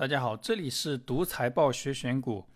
[0.00, 2.46] 大家好，这里是读财报学选股。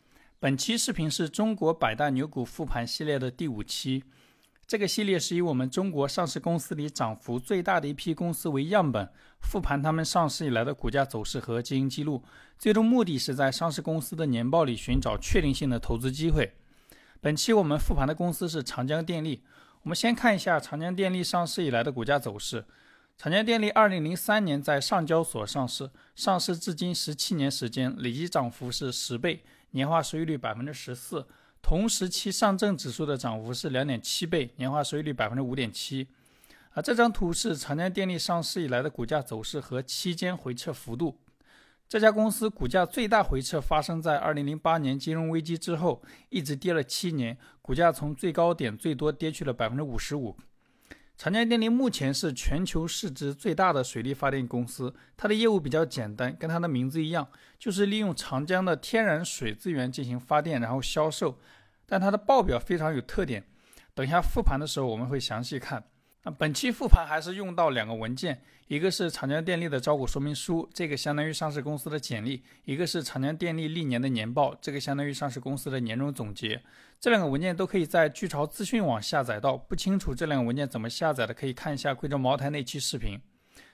[0.41, 4.03] 本期视频是中国百大牛股复盘系列的第五期。
[4.67, 9.07] 这个系列是以我们中国上市公司里涨幅最大的一批公司为样本，
[9.41, 12.25] 复盘他们上市以来的股价走势和经营记录。
[12.59, 16.55] 最终目的是在上市公司的年报里寻找确定性的投资机会。
[17.21, 19.43] 本期我们复盘的公司是长江电力。
[19.83, 22.65] 我们先看一下长江电力上市以来的股价走势。
[23.17, 31.27] 长江电力二零零三年在上交所上市，上市至今十七年时间，累计涨幅是十倍，年化收益率百分之十四。
[31.63, 36.09] 同时期上证指数的涨幅是两点七倍，年化收益率百分之五点七。
[36.73, 41.19] 啊，这张图是长江电力上市以来的股价走势和期间回撤幅度。
[41.89, 50.37] 这家公司股价最大回撤发生在二零零八年金融危机之后，一直跌了七年，股价从最高点最多跌去了百分之五十五。
[51.17, 57.29] 长江电力目前是全球市值最大的水力发电公司，它的业务比较简单，跟它的名字一样，
[57.59, 61.39] 就是利用长江的天然水资源进行发电，然后销售。
[61.87, 63.45] 但它的报表非常有特点，
[63.95, 65.85] 等一下复盘的时候我们会详细看。
[66.25, 76.61] 那本期复盘还是用到两个文件，一个是长江电力的招股说明书，这个相当于上市公司的简历；一个是长江电力历年的年报，这个相当于上市公司的年终总结。
[77.05, 79.59] 这两个文件都可以在巨潮资讯网下载到。
[79.59, 83.21] 不清楚这两个文件怎么下载的，可以看一下贵州茅台那期视频。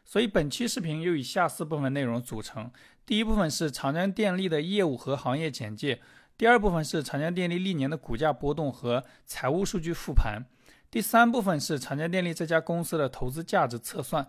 [0.05, 2.73] 所以本期视频又以下四部分内容组成：
[3.07, 6.01] 第一部分是长江电力的业务和行业简介；
[6.37, 10.43] 第二部分是长江电力历年的股价波动和财务数据复盘。
[10.91, 14.29] 第三部分是长江电力这家公司的投资价值测算，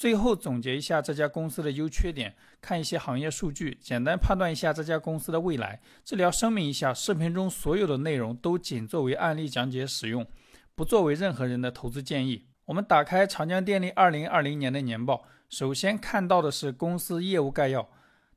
[0.00, 5.78] 最后总结一下这家公司的优缺点，看一些行业数据，简单判断一下这家公司的未来。
[6.02, 10.26] 这里要声明一下，视频中所有的内容都仅作为案例讲解使用，
[10.74, 12.46] 不作为任何人的投资建议。
[12.64, 17.86] 我们打开长江电力二零二零年的年报，首先看到的是公司业务概要。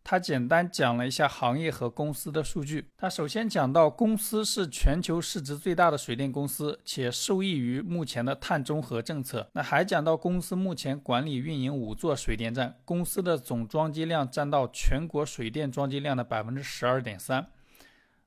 [0.04, 2.90] 他简单讲了一下行业和公司的数据。
[2.98, 9.50] 他首先讲到，公司是全球市值最大的水电公司，且受益于目前的碳中和政策。
[9.54, 17.48] 那还讲到，公司目前管理运营五座水电站，公司的总装机量占到全国水电装机量的百分之十二点三。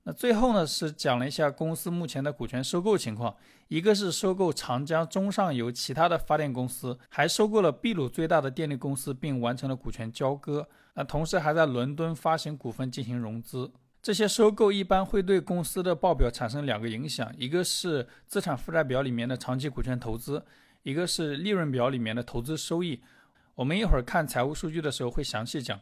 [0.08, 3.36] 那最后呢，是讲了一下公司目前的股权收购情况，
[3.66, 10.68] 一个是收购长江中上游其他的发电公司，还收购了秘鲁最大的电力公司，并完成了股权交割。
[10.94, 13.72] 那同时还在伦敦发行股份进行融资。
[14.00, 20.40] 这些收购一般会对公司的报表产生两个影响，一个是资产负债表里面的长期股权投资，
[20.84, 23.02] 一个是利润表里面的投资收益。
[23.56, 25.80] 我们一会儿看财务数据的时候会详细讲。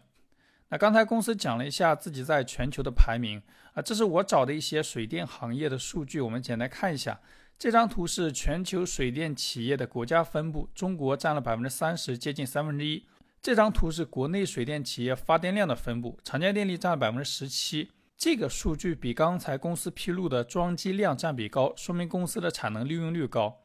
[0.71, 3.41] 那刚才公司讲了一下自己在全球的排名
[3.75, 7.21] 啊，这是我找的一些水电行业的数据，我们简单看一下。
[7.57, 13.07] 这张图是全球水电企业的国家分布，中国占了百分之三十，接近三分之一。
[13.41, 17.93] 这张图是国内水电企业发电量的分布，长江电力占了百分之十七。
[18.17, 23.64] 这个数据比刚才公司披露的装机量占比高，说明公司的产能利用率高。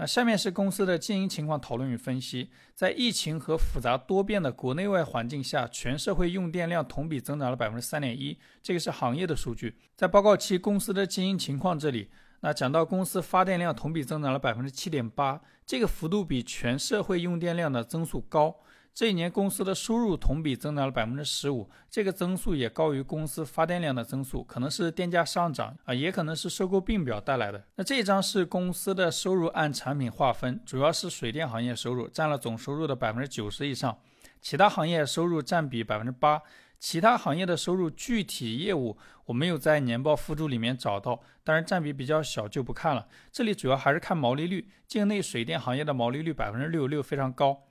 [0.00, 2.48] 那下面是公司的经营情况讨论与分析。
[2.74, 9.76] 在疫情和复杂多变的国内外环境下，全社会用电量同比增长了百分之三点一，这个是行业的数据。
[9.94, 12.08] 在报告期公司的经营情况这里，
[12.40, 18.56] 那讲到公司发电量同比增长了百分之七点八，这个幅度比全社会用电量的增速高。
[18.92, 27.64] 这一年公司的收入同比增长了百分之十五，这个增速也高于公司发电量的增速，可能是电价上涨啊，也可能是收购并表带来的。
[27.76, 33.96] 那这一张是公司的收入按产品划分，主要是水电行业收入占了总收入的百分之九十以上，
[34.42, 36.42] 其他行业收入占比百分之八。
[36.78, 38.96] 其他行业的收入具体业务
[39.26, 43.06] 我没有在年报附注里面找到，当然占比比较小就不看了。
[43.30, 47.64] 这里主要还是看毛利率，境内水电行业的毛利率百分之六六非常高。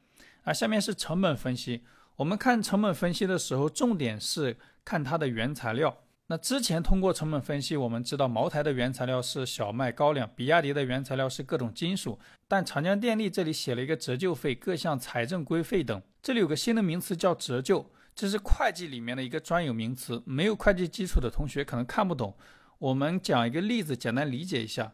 [0.49, 1.83] 啊，下面是成本分析。
[2.15, 5.95] 我们看成本分析的时候，重点是看它的原材料。
[6.25, 12.17] 那之前通过成本分析，我们知道茅台的原材料是小麦、高粱，比亚迪的原材料是各种金属。
[12.47, 16.01] 但长江电力这里写了一个折旧费、各项财政规费等。
[16.23, 22.35] 这里有个新的名词叫折旧，这是会计里面的一个专有名词，没有会计基础的同学可能看不懂。
[22.79, 24.93] 我们讲一个例子，简单理解一下。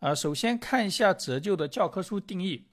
[0.00, 2.66] 啊，首先看一下折旧的教科书定义。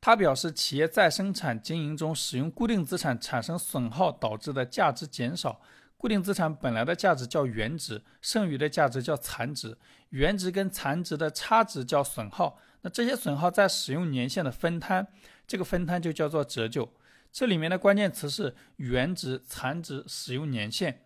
[0.00, 5.60] 他表示，企业在生产经营中使用固定资产产生损耗导致的价值减少。
[5.96, 9.76] 固定资产本来的价值叫原值，剩余的价值叫残值。
[10.10, 12.58] 原值跟残值的差值叫损耗。
[12.82, 15.08] 那这些损耗在使用年限的分摊，
[15.46, 16.92] 这个分摊就叫做折旧。
[17.32, 21.02] 这里面的关键词是原值、残值、使用年限。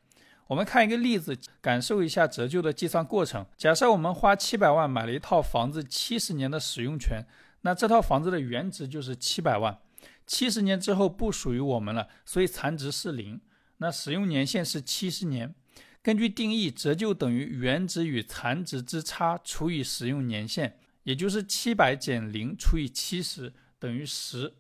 [0.49, 3.47] 我们看一个例子，感受一下折旧的计算过程。
[3.57, 7.25] 假设我们花七百万买了一套房子，七十年的使用权。
[7.63, 9.79] 那这套房子的原值就是七百万，
[10.27, 13.41] 七十年之后不属于我们了，所以残值是零。
[13.79, 15.55] 那使用年限是七十年。
[16.03, 24.55] 根据定义，折旧等于原值与残值之差除以使用年限，也就是七百减零除以七十等于十。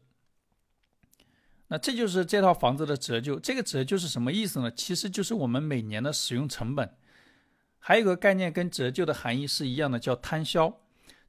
[1.69, 3.41] 那这就是这套房子的折旧。
[3.41, 4.71] 这个折旧是什么意思呢？
[4.71, 6.95] 其实就是我们每年的使用成本。
[7.79, 10.80] 还有个概念跟折旧的含义是一样的，叫摊销。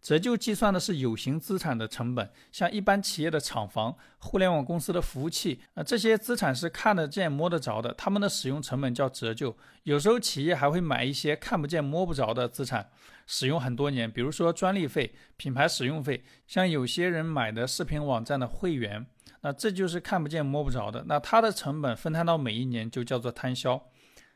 [0.02, 9.56] 折旧计算的是有形资产的成本，像一般企业的厂房、互联网公司的服务器，啊，这些资产是看得见、摸得着的，他们的使用成本叫折旧。
[9.84, 12.90] 有时候企业还会买一些看不见、摸不着的资产，
[13.28, 19.06] 使用很多年，比如说专利费、品牌使用费，像有些人买的视频网站的会员，
[19.42, 23.80] 那这就是看不见、摸不着的，那它的成本分摊到每一年就叫做摊销。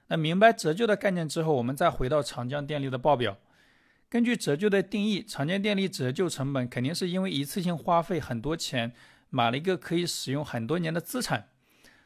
[0.09, 3.35] 那明白折旧的概念之后，我们再回到长江电力的报表。
[4.15, 8.94] 根据折旧的定义，长江电力折旧成本肯定是因为一次性花费很多钱，
[9.29, 11.50] 买了一个可以使用很多年的资产。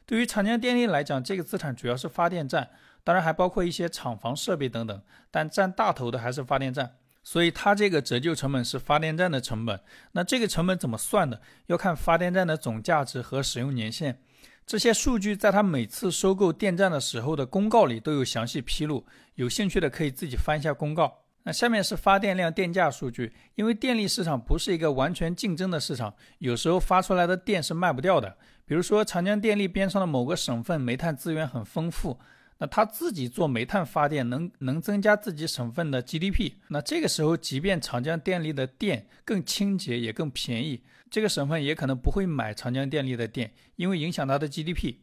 [0.07, 2.71] 对于长江电力来讲，这个资产主要是发电站，
[3.03, 6.95] 当然还包括一些厂房设备等等，但占大头的还是发电站。
[7.21, 9.79] 所以它这个折旧成本是发电站的成本。
[10.13, 11.39] 那这个成本怎么算的？
[11.67, 14.19] 要看发电站的总价值和使用年限。
[14.65, 21.25] 这些数据在它每次收购电站的时候的公告里都有详细披露，有兴趣的可以自己翻一下公告。
[21.51, 23.33] 下面是发电量、电价数据。
[23.55, 28.37] 因为电力市场不是一个完全竞争的市场，有时候发出来的电是卖不掉的。
[28.65, 32.19] 比如说长江电力边上的某个省份煤炭资源很丰富，
[32.59, 36.53] 那他自己做煤炭发电能能增加自己省份的 GDP。
[36.67, 44.95] 那这个时候，即便长江电力的电更清洁也更便宜，这个省份也可能不会买长江电力的电，因为影响它的 GDP。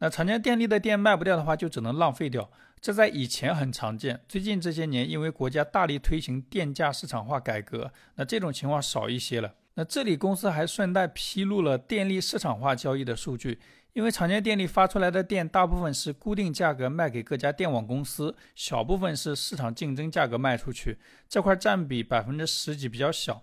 [0.00, 2.50] 那长江电力的电卖不掉的话，就只能浪费掉。
[2.80, 9.54] 这在以前很常见，最近这些年因为国家大力推行电价市场化改革，那这种情况少一些了。
[9.74, 13.58] 那这里公司还顺带披露了电力市场化交易的数据，
[13.92, 20.98] 因为长江电力发出来的电大部分是固定价格卖给各家电网公司，小部分是市场竞争价格卖出去，
[21.28, 23.42] 这块占比百分之十几比较小。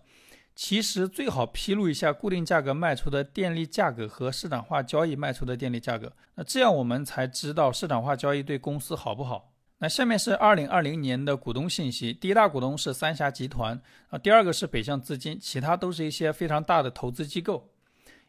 [0.56, 9.52] 其实最好披露一下固定价格卖出的电力价格和市场化交易卖出的电力价格，那这样我们才知道市场化交易对公司好不好。
[9.80, 17.70] 那下面是二零二零年的股东信息，第一大股东是三峡集团啊，第二个是北向资金，其他都是一些非常大的投资机构。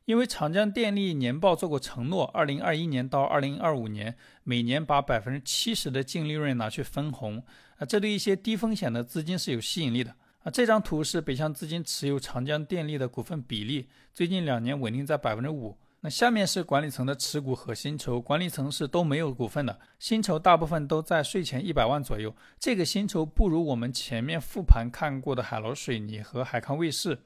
[0.05, 7.43] 因为长江电力年报做过承诺，二零二一年到二零二五年每年把百分之七十的净利润拿去分红
[7.79, 10.12] 啊，这对一些低风险的资金是有吸引力的。
[10.46, 15.76] 啊，这张图是北向资金持有长江电力的股份比例，最近两年稳定在百分之五。
[16.02, 22.32] 那下面是管理层的持股和薪酬，管理层是都没有股份的，薪酬大部分都在税前一百万左右。
[22.60, 27.19] 这个薪酬不如我们前面复盘看过的海螺水泥和海康卫视，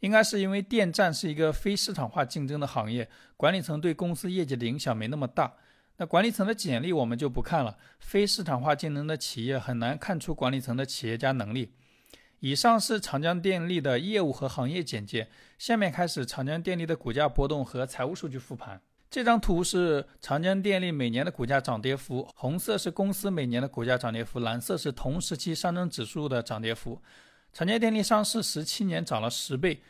[0.00, 5.54] 应该是因为电站是一个非市场化竞争的行业，管理层对公司业绩的影响没那么大。
[5.98, 11.70] 那管理层的简历我们就不看了，非市场化竞争的企业很难看出管理层的企业家能力。
[12.40, 15.28] 以上是长江电力的业务和行业简介，
[15.58, 18.80] 下面开始长江电力的股价波动和财务数据复盘。
[19.08, 27.00] 这张图是长江电力每年的股价涨跌幅，红色是公司每年的股价涨跌幅，蓝色是同时期上证指数的涨跌幅。
[27.52, 29.80] 长江电力上市十七年涨了十倍，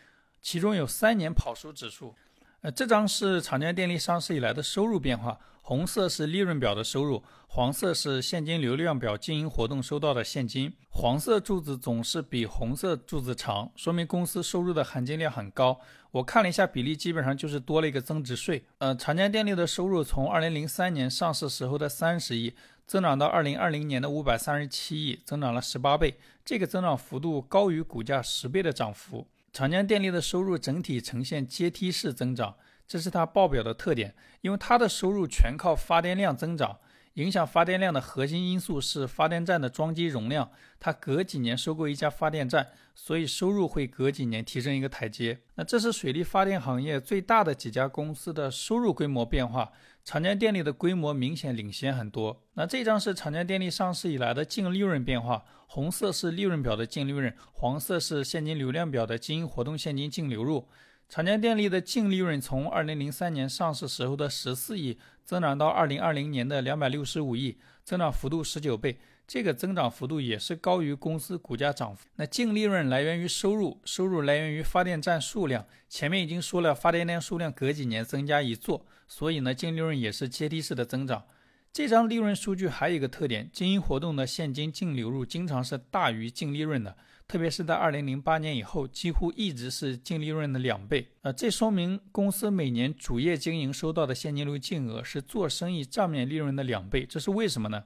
[0.40, 2.14] 其中有三年跑输指数。
[2.60, 5.38] 呃，这张是长江电力上市以来的收入变化。
[5.68, 10.73] 红色是利润表的收入，黄色是现金流量表经营活动收到的现金。
[10.90, 15.80] 黄色柱子总是比红色柱子长，说明公司收入的含金量很高。
[16.12, 18.64] 我看了一下比例，基本上就是多了一个增值税。
[18.78, 22.54] 呃，长江电力的收入从二零零三年上市时候的三十亿，
[22.87, 26.16] 增长到二零二零年的五百三十七亿，增长了十八倍。
[26.44, 29.26] 这个增长幅度高于股价十倍的涨幅。
[29.52, 32.54] 长江电力的收入整体呈现阶梯式增长。
[32.87, 36.78] 这是它报表的特点，因为它的收入全靠发电量增长，
[37.14, 40.50] 影响发电量的核心因素是发电站的装机容量。
[40.78, 45.40] 它隔几年收购一家发电站，所以收入会隔几年提升一个台阶。
[45.55, 49.73] 那这是水利发电行业最大的几家公司的收入规模变化，
[50.05, 52.45] 长江电力的规模明显领先很多。
[52.55, 60.69] 那这张是长江电力上市以来的净利润变化，红色是利润表的净利润，黄色是现金流量表的经营活动现金净流入。
[61.08, 68.98] 长江电力的净利润从二零零三年上市时候的十四亿增长到二零二零年的两百六十五亿，增长幅度十九倍。
[69.26, 72.06] 这个增长幅度也是高于公司股价涨幅。
[72.16, 75.66] 那净利润来源于收入，收入来源于发电站数量。
[75.88, 81.25] 前面已经说了，发电量数量隔几年增加一座，所以呢，净利润也是阶梯式的增长。
[81.72, 86.96] 这张利润数据还有一个特点，经营活动的现金净流入经常是大于净利润的，
[87.28, 91.09] 特别是在二零零八年以后，几乎一直是净利润的两倍。
[91.23, 97.04] 呃，这说明公司每年主业经营收到的现金流净额是做生意账面利润的两倍。
[97.04, 97.85] 这是为什么呢？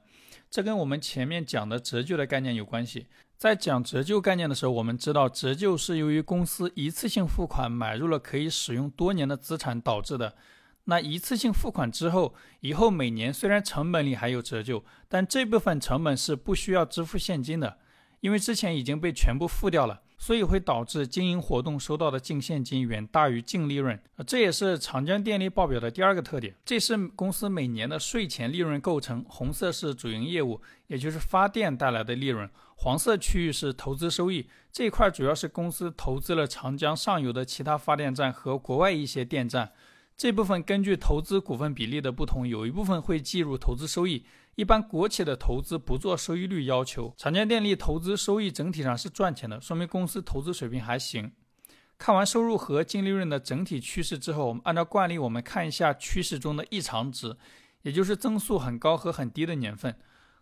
[0.50, 3.06] 这跟我们前面讲的折旧的概念有关系。
[3.36, 10.34] 在讲折旧概念的时候，我们知道折旧是由于公司一次性付款买入了可以使用多年的资产导致的。
[10.84, 17.78] 那一次性付款之后，以后每年虽然成本里还有折旧，但这部分成本是不需要支付现金的，
[18.20, 23.98] 因为之前已经被全部付掉了，所以会导致经营活动收到的净现金远大于净利润。
[24.26, 26.54] 这也是长江电力报表的第二个特点。
[26.64, 34.46] 这是公司每年的税前利润构成，红色是主营业务，也就是发电带来的利润，黄色区域是投资收益。
[34.70, 39.72] 这一块主要是公司投资了长江上游的其他发电站和国外一些电站。
[40.14, 44.26] 这部分根据投资股份比例的不同，有一部分会计入投资收益。
[44.56, 47.14] 一般国企的投资不做收益率要求。
[47.16, 51.32] 长江电力投资收益整体上是赚钱的，说明公司投资水平还行。
[51.96, 57.36] 看完收入和净利润的整体趋势之后，我们按照惯例，我们看一下趋势中的异常值，
[57.82, 59.94] 也就是增速很高和很低的年份。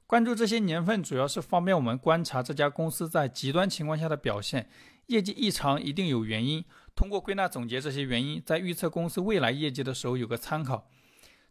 [0.07, 4.71] 关注这些年份，主要是方便我们观察这家公司在极端情况下的表现。
[5.07, 6.65] 业绩异常一定有原因。
[6.95, 10.89] 通过归纳总结这些原因，在预测公司未来业绩的时候有个参考。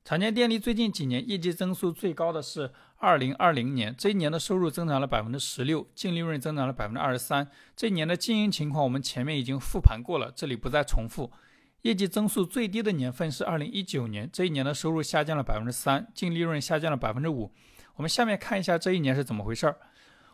[0.08, 7.52] 长江电力最近几年业绩增速最高的是二零二零年，这一年的收入增长了百分之十六，净利润增长了百分之二十三。
[7.76, 11.34] 这一年的经营情况我们前面已经复盘过了，这里不再重复。
[11.82, 17.52] 业绩增速最低的年份是二零一九年，这一年的收入下降了百分之三，净利润下降了百分之五。
[17.96, 19.78] 我们下面看一下这一年是怎么回事儿。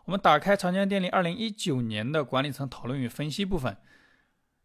[0.06, 3.76] 我们打开长江电力二零一九年的管理层讨论与分析部分。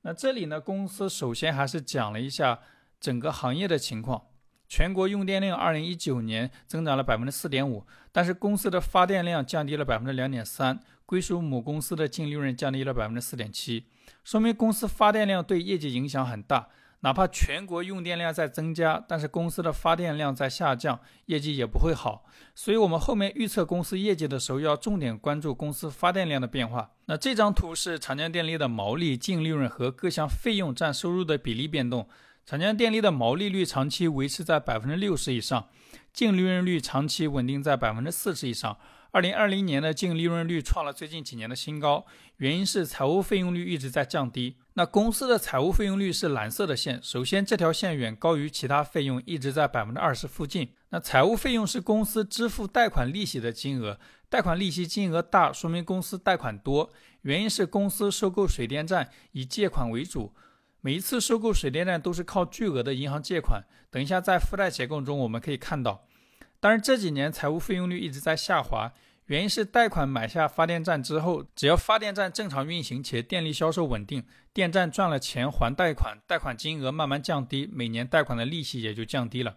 [0.02, 2.58] 那这里呢，公司首先还是讲了一下
[3.00, 4.24] 整个行业的情况。
[4.68, 13.86] 全国用电量二零一九年增长了百分之四点五，但是公司的发电量降低了百分之两点三，归属母公司的净利润降低了百分之四点七，
[14.22, 16.68] 说明公司发电量对业绩影响很大。
[17.00, 22.24] 哪怕全国用电量在增加，但是公司的发电量在下降，业绩也不会好。
[22.56, 26.90] 所以，我们后面预测公司业绩的时候，要重点关注公司发电量的变化。
[27.04, 32.08] 那这张图是长江电力的毛利、净利润和各项费用占收入的比例变动。
[32.48, 35.68] 长江电力的毛利率长期维持在百分之六十以上，
[36.14, 38.78] 净利润率长期稳定在百分之四十以上。
[39.10, 42.06] 二零二零年的净利润率创了最近几年的新高，
[42.38, 44.56] 原因是财务费用率一直在降低。
[44.72, 50.70] 那公司的财务费用率是蓝色的线，首先这条线远高于其他费用，一直在百分之二十附近。
[50.88, 54.00] 那财务费用是公司支付贷款利息的金额，
[54.30, 56.90] 贷款利息金额大，说明公司贷款多。
[57.20, 60.32] 原因是公司收购水电站以借款为主，
[60.80, 63.64] 每一次收购水电站都是靠巨额的银行借款。
[63.90, 66.04] 等一下在负债结构中我们可以看到。
[66.60, 68.92] 但是这几年财务费用率一直在下滑，
[69.26, 79.56] 原因是贷款买下发电站之后，只要发电站正常运行且电力销售稳定，电站赚了钱还贷款，贷款金额慢慢降低，每年贷款的利息也就降低了。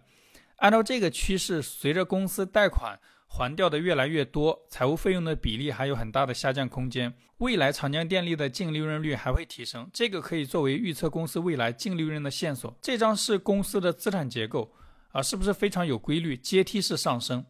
[0.56, 2.98] 按照这个趋势，随着公司贷款
[3.34, 7.14] 还掉的越来越多，财务费用的比例还有很大的下降空间。
[7.38, 12.76] 未来长江电力的净利润率还会提升，这个可以作为预测公司未来净利润的线索。
[12.82, 14.70] 这张是公司的资产结构。
[15.12, 17.44] 啊，是不是非常有规律，阶梯式上升？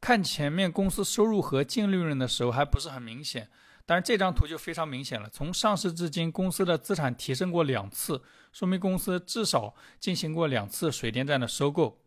[0.00, 3.48] 看前面公司收入和净利润的时候还不是很明显，
[3.84, 5.28] 但是这张图就非常明显了。
[5.30, 11.98] 从上市至今，公司的资产提升过两次，说明公司至少进行过两次水电站的收购。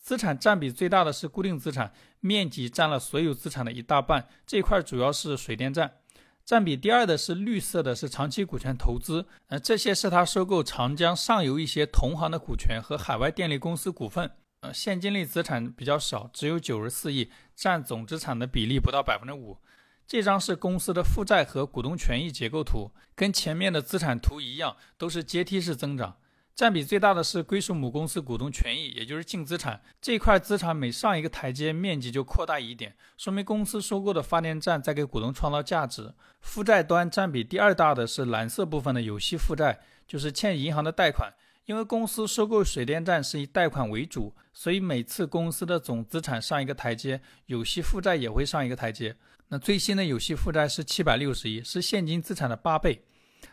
[0.00, 5.96] 资产占比最大的是固定资产，面积占了所有资产的一大半，这块主要是水电站。
[6.44, 19.58] 占比第二的是绿色的，是长期股权投资，呃，这些是他收购长江上游一些同行的股权和海外电力公司股份，呃，现金类资产比较少，只有九十四亿，占总资产的比例不到百分之五。
[20.06, 26.16] 这张是公司的负债和股东权益结构图，跟前面的资产图一样，都是阶梯式增长。
[26.54, 36.14] 占比最大的是归属母公司股东权也就是净资产这块资产，每上一个台阶，面积就扩大一点，说明公司收购的发电站在给股东创造价值。
[36.40, 41.32] 负债端占比第二大的是蓝色部分的有息负债，就是欠银行的贷款。
[41.66, 49.14] 因为公司收购水电站是以贷款为主，所以每次公司的总资产上一个台阶，有息负债也会上一个台阶。
[49.48, 53.04] 那最新的有息负债是七百六十亿，是现金资产的八倍。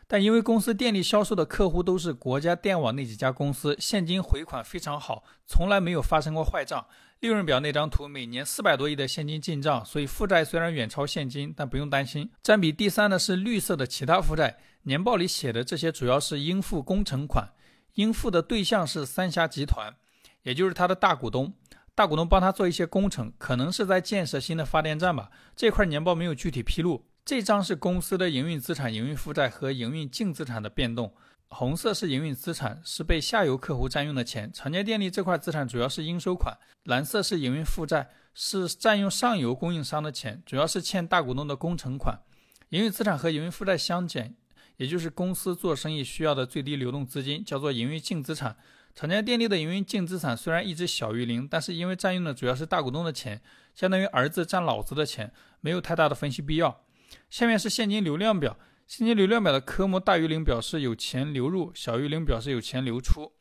[0.07, 6.85] 但因为公司电力销售的客户都是国家电网那几家公司，现金回款非常好，从来没有发生过坏账。
[7.21, 12.29] 利润表那张图，每年四百多亿的现金进账，所以负债虽然远超现金，但不用担心。
[12.43, 17.49] 占比第三的是绿色的其他负债，年报里写的这些主要是应付工程款，
[17.93, 19.95] 应付的对象是三峡集团，
[20.43, 21.53] 也就是它的大股东。
[21.95, 25.31] 大股东帮他做一些工程，可能是在建设新的发电站吧。
[25.55, 27.05] 这块年报没有具体披露。
[27.25, 31.11] 这张是公司的营运资产、营运负债和营运净资产的变动。
[31.47, 34.51] 红色是营运资产，是被下游客户占用的钱。
[34.53, 36.55] 长江电力这块资产主要是应收款。
[36.83, 42.19] 蓝色是营运负债，是占用上游供应商的钱，主要是欠大股东的工程款。
[42.69, 44.35] 营运资产和营运负债相减，
[44.77, 48.55] 也就是公司做生意需要的最低流动资金，叫做营运净资产。
[48.93, 53.41] 长江电力的营运净资产虽然一直小于零，但是因为占用的主要是大股东的钱，
[53.73, 56.84] 相当于儿子占老子的钱，没有太大的分析必要。
[57.29, 58.57] 下面是现金流量表。
[58.87, 63.31] 现金流量表的科目大于零表示有钱流入，小于零表示有钱流出。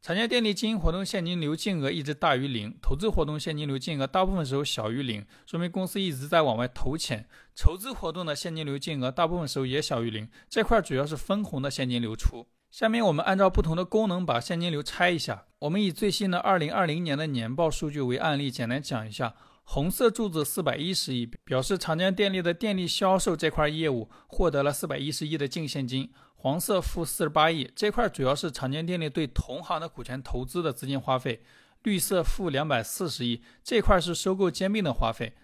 [0.00, 7.28] 长江电力经营活动现金流净额一直大于零，投资活动现金流净额大部分时候小于零，说明公司一直在往外投钱。
[7.54, 12.46] 筹资活动的现金流净额大部分时候也小于零，这块主要是分红的现金流出。
[12.70, 15.44] 下面我们按照不同的功能把现金流拆一下。
[15.58, 19.34] 我们以最新的二零二零年的年报数据为案例，简单讲一下。
[19.72, 26.10] 红色柱子四百一十亿，表示长江电力的电力销售这块业务获得了四百一十亿的净现金。
[26.34, 31.44] 黄色负四十八亿，这块主要是长江电力对同行的股权投资的资金花费。
[31.84, 35.34] 绿色负两百四十亿，这块是收购兼并的花费。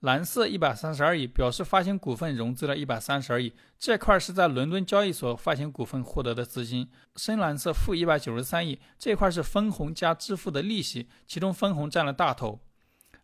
[0.00, 6.88] 蓝色一百三十二亿，表示发行股份融资了一百三十二亿，这块是在伦敦交易所发行股份获得的资金。
[7.14, 12.58] 深蓝色负一百九十三亿，这块是分红加支付的利息，其中分红占了大头。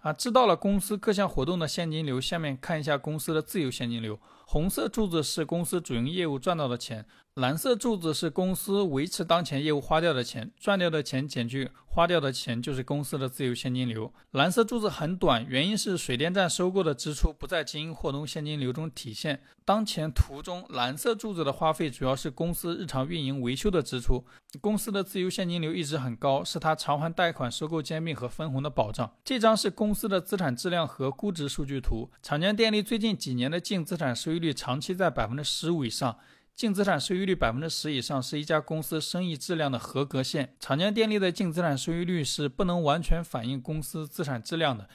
[0.03, 4.19] 啊，知道了公司各项活动的现金流，下面看一下公司的自由现金流。
[4.45, 7.07] 红色柱子是公司主营业务赚到的钱。
[7.35, 14.13] 蓝色柱子是公司维持当前业务花掉的钱，赚掉的钱减去花掉的钱就是公司的自由现金流。
[14.33, 19.41] 蓝色柱子很短，原因是水电站收购的支出不在经营活动现金流中体现。
[19.65, 24.25] 当前图中蓝色柱子的花费主要是公司日常运营维修的支出。
[24.61, 29.17] 公司的自由现金流一直很高，是它偿还贷款、收购兼并和分红的保障。
[29.25, 32.11] 这张是公司的资产质量和估值数据图。
[32.23, 36.19] 长江电力最近几年的净资产收益率长期在百分之十五以上。
[36.55, 40.55] 净资产收益率百分之十以上是一家公司生意质量的合格线。
[40.61, 44.87] 长江电力的净资产收益率是不能完全反映公司资产质量的，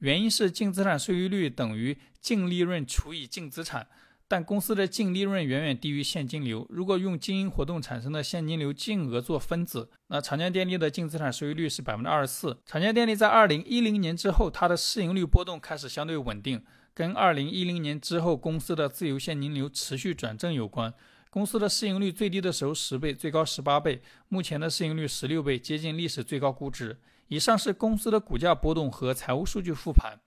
[0.00, 3.88] 原因是净资产收益率等于净利润除以净资产，
[4.28, 6.66] 但公司的净利润远远低于现金流。
[6.68, 12.58] 如果用经营活动产生的现金流净额做分子，那长江电力的净资产收益率是百分之二十四。
[12.66, 16.64] 长江电力在二零一零年之后，它的市盈率波动开始相对稳定。
[16.92, 20.92] 跟二零一零年之后公司的自由现金流持续转正有关。
[21.28, 26.96] 公司的市盈率最低的时候十倍，最高十八倍，目前的市盈率十六倍，接近历史最高估值。
[27.28, 30.18] 以上是公司的股价波动和财务数据复盘。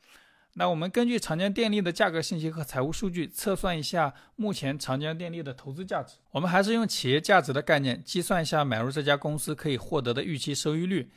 [0.60, 6.16] 那我们根据长江电力的价格信息和财务数据测算一下目前长江电力的投资价值。
[6.32, 11.10] 我们还是用企业价值的概念计算一下买入这家公司可以获得的预期收益率。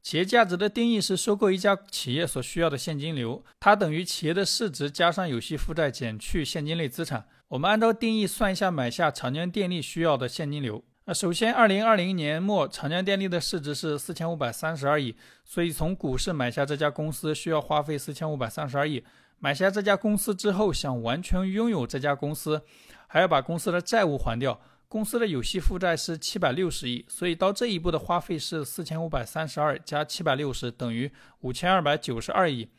[0.00, 7.26] 企业价值的定义是收购一家企业所需要的现金流，它等于企业的市值加上有息负债减去现金类资产。
[7.48, 10.84] 我们按照定义算一下买下长江电力需要的现金流。
[11.06, 15.14] 那首先，二零二零年末长江电力的市值是四千五百三十二亿，
[15.44, 19.04] 所以从股市买下这家公司需要花费四千五百三十二亿。
[19.38, 22.62] 买下这家公司之后，想完全拥有这家公司，
[23.06, 24.58] 还要把公司的债务还掉。
[24.88, 32.70] 公司的有息负债是七百六十亿，所以到这一步的花费是四千五百三十二加七百六十等于五千二百九十二亿。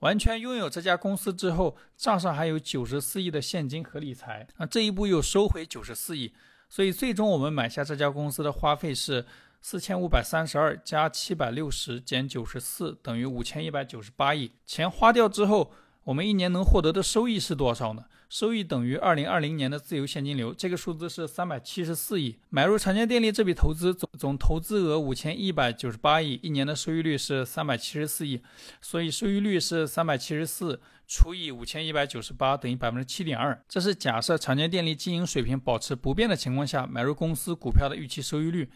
[0.00, 6.34] 完全拥有这家公司之后，账上还有九十四亿的现金和理财，啊，这一步又收回九十四亿，
[6.68, 9.24] 所以最终我们买下这家公司的花费是
[9.60, 14.52] 四千五百三十二加七百六十减九十四等于五千一百九十八亿。
[14.64, 15.72] 钱花掉之后。
[16.06, 18.04] 我们一年能获得的收益是多少呢？
[18.28, 22.36] 收益等于二零二零年的自由现金流，这个数字是三百七十四亿。
[22.50, 28.42] 买入长江电力这笔投资总总投资额五千一百九十八亿，一年的收益率是三百七十四亿，
[28.80, 33.62] 所以收益率是三百七十四除以五千一百九十八等于百分之七点二。
[33.68, 38.68] 这是假设长江电力经营水平保持不变的情况下买入公司股票的预期收益率。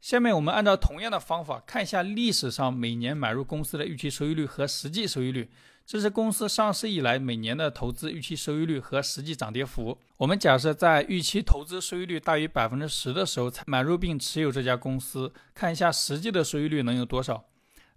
[0.00, 5.50] 下面我们按照同样的方法看一下历史上每年买入公司的预期收益率和实际收益率。
[5.86, 9.96] 这是公司上市以来每年的投资预期收益率和实际涨跌幅。
[10.16, 17.44] 我们假设在预期投资收益率大于百分之十的时候才买入并持有这家公司，看一下实际的收益率能有多少。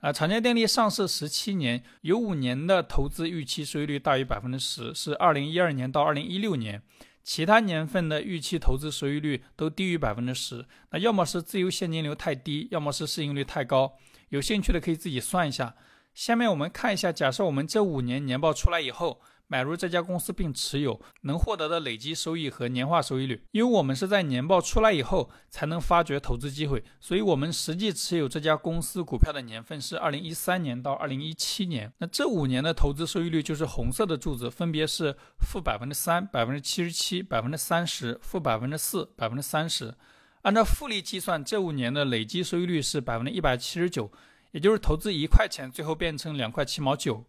[0.01, 6.83] 啊，长江电力上市十七年，有五年的投资预期收益率大于百分之十，是二零一二年到二零一六年。
[7.23, 10.63] 其他年份的预期投资收益率都低于百分之十。
[10.91, 13.97] 那要么是自由现金流太低，要么是市盈率太高。
[14.29, 15.75] 有兴趣的可以自己算一下。
[16.13, 23.43] 下面我们看一下，假设我们这五年年报出来以后，买入这家公司并持有，能获得的累积收益和年化收益率。
[23.51, 31.91] 因为我们是在年报出来以后才能发掘投资机会，所以我们实际持有这家公司股票的年份是二零一三年到二零一七年。
[31.97, 39.95] 那这五年的投资收益率就是红色的柱子，分别是负百分之三、百分之七十七、百分之三十、负百分之四、百分之三十。
[40.43, 44.09] 按照复利计算，这五年的累计收益率是百分之一百七十九，
[44.51, 47.23] 也就是投资一块钱，最后变成两块七毛九。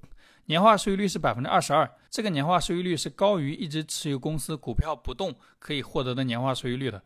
[0.47, 7.03] 年化收益率是百分之二十二，这个年化收益率是高于一直持有公司股票不动可以获得的年化收益率的。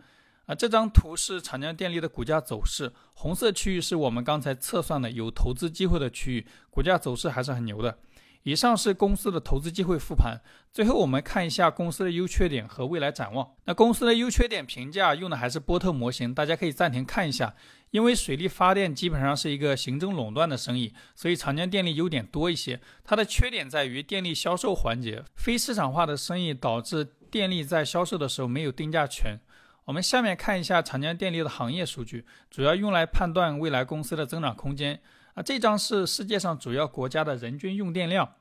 [0.47, 7.99] 啊，这张图是长江电力的股价走势，红色区域是我们刚才测算的有投资机会的区域，股价走势还是很牛的。
[8.45, 10.39] 以上是公司的投资机会复盘，
[10.71, 13.51] 最后我们看一下公司的优缺点和未来展望。
[13.65, 17.55] 那公司的优缺点评价用的还是波特模型，大家可以暂停看一下。
[17.91, 22.81] 因为水力发电基本上是一个行政垄断的生意，所以长江电力优点多一些。
[23.03, 29.39] 它的缺点在于电力销售环节非市场化的生意导致电力在销售的时候没有定价权。
[29.85, 35.01] 我们下面看一下长江电力的行业数据，主要用来判断未来公司的增长空间。
[35.35, 38.35] 啊，这张是世界上主要国家的人均用电量，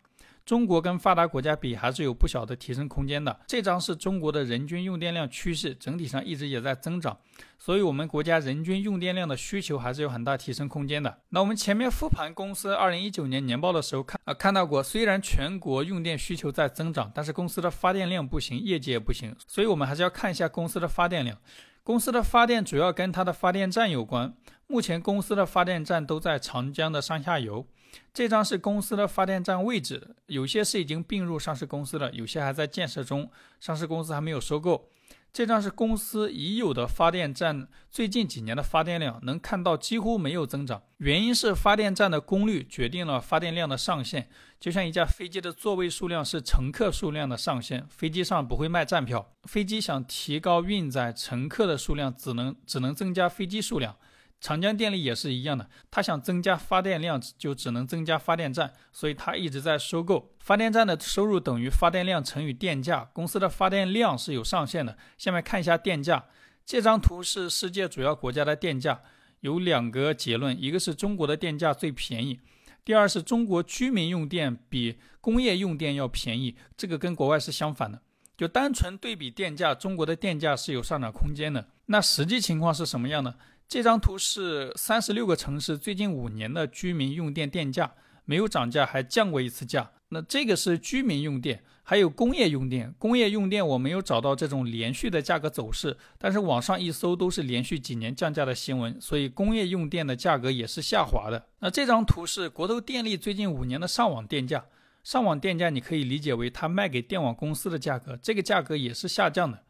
[0.46, 3.40] 中国跟发达国家比还是有不小的提升空间的。
[3.48, 7.18] 这张是中国的人均用电量趋势，整体上一直也在增长，
[7.58, 11.18] 所以我们国家人均用电量的需求还是有很大提升空间的。
[11.30, 21.36] 那我们前面复盘公司二零一九年年报的时候看啊，看到过，虽然全国用电需求在增长，但是公司的发电量不行，业绩也不行，所以我们还是要看一下公司的发电量。
[21.82, 24.34] 公司的发电主要跟它的发电站有关。
[24.68, 27.66] 目前公司的发电站都在长江的上下游。
[28.12, 34.90] 这张是公司的发电站位置，有些是已经并入上市公司了，有些还在建设中，上市公司还没有收购。
[35.32, 40.82] 这张是公司已有的发电站最近几年的发电量，能看到几乎没有增长。
[40.98, 49.32] 原因是发电站的功率决定了发电量的上限，就像一架飞机的座位数量是乘客数量的上限，飞机上不会卖站票。
[49.44, 53.96] 飞机想提高运载乘客的数量，只能只能增加飞机数量。
[54.44, 63.10] 长江电力也是一样的，它想增加发电量，就只能增加发电站，所以它一直在收购发电站的收入等于发电量乘以电价。
[63.14, 64.98] 公司的发电量是有上限的。
[65.18, 66.26] 下面看一下电价，
[66.66, 69.00] 这张图是世界主要国家的电价，
[69.40, 72.42] 有两个结论，一个是中国的电价最便宜，
[72.84, 78.02] 第二是中国居民用电比工业用电要便宜，这个跟国外是相反的。
[78.36, 81.70] 就单纯对比电价，中国的电价是有上涨空间的。
[81.86, 83.38] 那实际情况是什么样的？
[83.74, 87.92] 这张图是三十六个城市最近五年的居民用电电价，
[88.24, 89.90] 没有涨价，还降过一次价。
[90.10, 92.94] 那这个是居民用电，还有工业用电。
[93.00, 101.48] 工业用电我没有找到这种连续的价格走势，但是网上一搜都是连续几年降价的新闻，所以工业用电的价格也是下滑的。
[101.58, 104.64] 那这张图是国投电力最近五年的上网电价，
[105.04, 109.64] 上网电价你可以理解为它卖给电网公司的价格，这个价格也是下降的。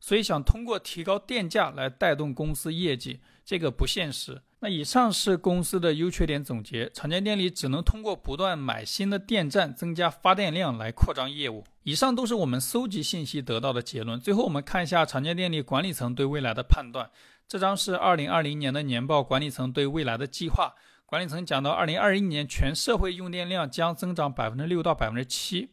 [0.00, 4.42] 所以想通过提高电价来带动公司业绩，这个不现实。
[4.60, 6.88] 那以上是公司的优缺点总结。
[6.90, 11.64] 长江电力只能通过不断买新的电站，增加发电量来扩张业务。
[11.82, 14.20] 以上都是我们搜集信息得到的结论。
[14.20, 17.10] 最后我们看一下长江电力管理层对未来的判断。
[17.48, 20.74] 这张是二零二零年的年报，管理层对未来的计划。
[21.04, 25.70] 管理层讲到，二零二一年全社会用电量将增长百分之六到百分之七。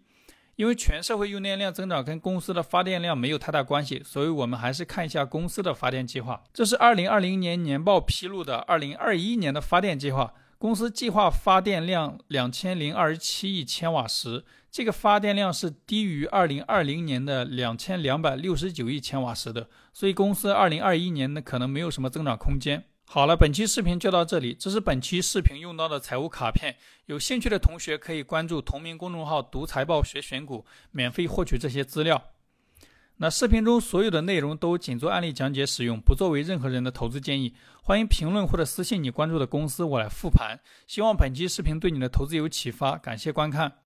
[0.60, 6.44] 因为全社会用电量增长跟公司的发电量没有太大关系，所以我们还是看一下公司的发电计划。
[6.54, 10.34] 这是二零二零年年报披露的二零二一年的发电计划。
[10.58, 22.84] 公司计划发电量两千零二十七亿千瓦时，这个发电量是低于二零二零年的两千两百六十九亿千瓦时的，所以公司二零二一年呢可能没有什么增长空间。
[23.12, 24.54] 好了，本期视频就到这里。
[24.54, 26.76] 这是本期视频用到的财务卡片，
[27.08, 32.24] 有兴趣的同学可以关注同名公众号“读财报学选股”，免费获取这些资料。
[33.18, 37.56] 那视频中所有的内容都仅做案例讲解使用，不作为任何人的投资建议。
[37.82, 40.60] 欢迎评论或者私信你关注的公司，我来复盘。
[40.86, 43.74] 希望本期视频对你的投资有启发，感谢观看。